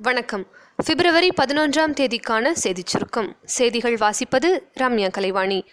[0.00, 0.46] வணக்கம்.
[0.86, 3.36] பிப்ரவரி பதினொன்றாம் தேதிக்கான செய்திச் சுருக்கம்.
[3.44, 5.64] செய்திகள் வாசிப்பது ரம்யா கலைவாணி.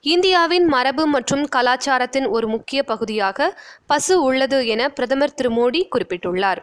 [0.00, 6.58] இந்தியாவின் மரபு மற்றும் கலாச்சாரத்தின் ஒரு முக்கிய பகுதியாக பசு உள்ளது என பிரதமர் திரு மோடி குறிப்பிட்டுள்ளார்.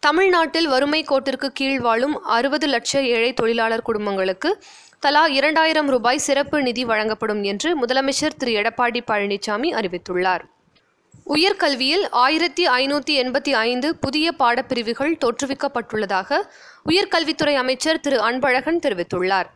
[0.00, 4.62] தமிழ்நாட்டில் வறுமை கோட்டிற்கு கீழ் வாழும் அறுபது லட்ச ஏழை தொழிலாளர் குடும்பங்களுக்கு
[4.98, 10.40] தலா இரண்டாயிரம் ரூபாய் சிறப்பு நிதி வழங்கப்படும் என்று முதலமைச்சர் திரு எடப்பாடி பழனிசாமி அறிவித்துள்ளார்.
[11.34, 16.38] உயர்கல்வியில் ஆயிரத்தி ஐநூற்றி எண்பத்தி ஐந்து புதிய பாடப்பிரிவுகள் தோற்றுவிக்கப்பட்டுள்ளதாக
[16.88, 19.48] உயர்கல்வித்துறை அமைச்சர் திரு அன்பழகன் தெரிவித்துள்ளார்.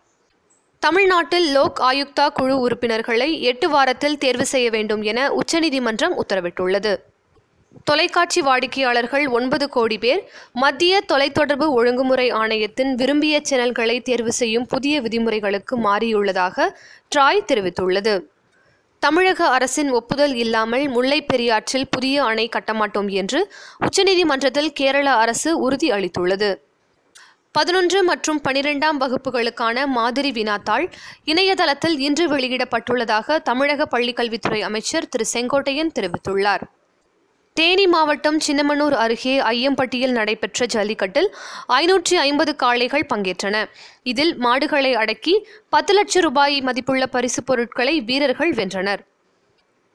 [0.78, 6.92] தமிழ்நாட்டில் லோக் ஆயுக்தா குழு உறுப்பினர்களை எட்டு வாரத்தில் தேர்வு செய்ய வேண்டும் என உச்சநீதிமன்றம் உத்தரவிட்டுள்ளது.
[7.84, 15.76] தொலைக்காட்சி வாடிக்கையாளர்கள் ஒன்பது கோடி பேர் மத்திய தொலைத்தொடர்பு ஒழுங்குமுறை ஆணையத்தின் விரும்பிய சேனல்களை தேர்வு செய்யும் புதிய விதிமுறைகளுக்கு
[15.78, 16.68] மாறியுள்ளதாக
[17.16, 18.14] ட்ராய் தெரிவித்துள்ளது.
[19.04, 26.56] தமிழக அரசின் ஒப்புதல் இல்லாமல் முல்லைப் பெரியாற்றில் புதிய அணை கட்டமாட்டோம் என்று உச்சநீதிமன்றத்தில் கேரள அரசு உறுதி அளித்துள்ளது.
[27.52, 30.92] பதினொன்று மற்றும் பனிரெண்டாம் வகுப்புகளுக்கான மாதிரி வினாத்தாள்
[31.24, 36.62] இணையதளத்தில் இன்று வெளியிடப்பட்டுள்ளதாக தமிழக பள்ளிக்கல்வித்துறை அமைச்சர் திரு செங்கோட்டையன் தெரிவித்துள்ளார்.
[37.54, 41.34] தேனி மாவட்டம் சின்னமனூர் அருகே ஐயம்பட்டியில் நடைபெற்ற ஜல்லிக்கட்டில்
[41.68, 43.64] ஐநூற்றி ஐம்பது காளைகள் பங்கேற்றன.
[44.02, 48.98] இதில் மாடுகளை அடக்கி பத்து லட்சம் ரூபாய் மதிப்புள்ள பரிசுப் பொருட்களை வீரர்கள் வென்றனர்.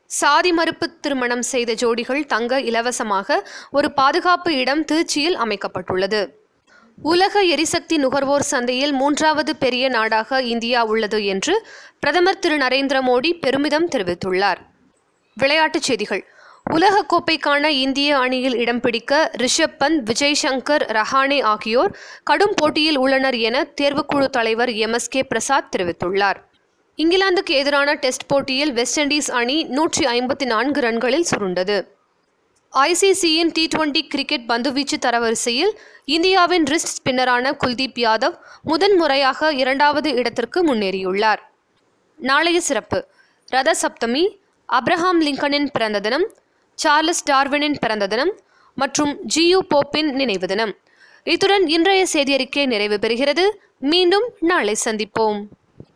[0.06, 6.30] சாதி மறுப்பு திருமணம் செய்த ஜோடிகள் தங்க இலவசமாக ஒரு பாதுகாப்பு இடம் திருச்சியில் அமைக்கப்பட்டுள்ளது.
[7.02, 11.68] உலக எரிசக்தி நுகர்வோர் சந்தையில் மூன்றாவது பெரிய நாடாக இந்தியா உள்ளது என்று
[12.00, 14.58] பிரதமர் திரு நரேந்திர மோடி பெருமிதம் தெரிவித்துள்ளார்.
[15.36, 16.36] விளையாட்டுச் செய்திகள்.
[16.74, 23.68] உலகக்கோப்பைக்கான இந்திய அணியில் இடம் பிடிக்க ரிஷப் பந்த் விஜய் சங்கர் ரஹானே ஆகியோர் கடும் போட்டியில் உள்ளனர் என
[23.82, 24.94] தேர்வுக்குழு தலைவர் எம்.
[24.94, 25.08] எஸ்.
[25.08, 25.24] கே.
[25.24, 26.36] பிரசாத் தெரிவித்துள்ளார்.
[26.98, 31.78] இங்கிலாந்துக்கு எதிரான டெஸ்ட் போட்டியில் வெஸ்ட் இண்டீஸ் அணி நூற்றி ஐம்பத்தி நான்கு ரன்களில் சுருண்டது.
[32.74, 35.72] ஐசிசியின் டி டுவெண்டி கிரிக்கெட் பந்துவீச்சு தரவரிசையில்
[36.06, 41.40] இந்தியாவின் ரிஸ்ட் ஸ்பின்னரான குல்தீப் யாதவ் முதன்முறையாக இரண்டாவது இடத்திற்கு முன்னேறியுள்ளார்.
[42.18, 43.08] நாளைய சிறப்பு.
[43.48, 44.26] ரத சப்தமி
[44.74, 46.28] அப்ரஹாம் லிங்கனின் பிறந்த தினம்
[46.84, 48.34] சார்லஸ் டார்வினின் பிறந்த தினம்
[48.76, 50.74] மற்றும் ஜியு போப்பின் நினைவு தினம்.
[51.24, 53.46] இத்துடன் இன்றைய செய்தியறிக்கை நிறைவு பெறுகிறது.
[53.80, 55.40] மீண்டும் நாளை சந்திப்போம்.